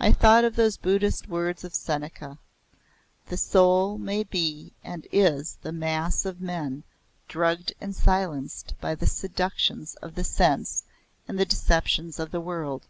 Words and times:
I 0.00 0.10
thought 0.10 0.42
of 0.46 0.56
those 0.56 0.78
Buddhist 0.78 1.28
words 1.28 1.64
of 1.64 1.74
Seneca 1.74 2.38
"The 3.26 3.36
soul 3.36 3.98
may 3.98 4.22
be 4.22 4.72
and 4.82 5.06
is 5.12 5.52
in 5.52 5.58
the 5.60 5.72
mass 5.72 6.24
of 6.24 6.40
men 6.40 6.82
drugged 7.28 7.74
and 7.78 7.94
silenced 7.94 8.72
by 8.80 8.94
the 8.94 9.06
seductions 9.06 9.96
of 9.96 10.16
sense 10.24 10.84
and 11.28 11.38
the 11.38 11.44
deceptions 11.44 12.18
of 12.18 12.30
the 12.30 12.40
world. 12.40 12.86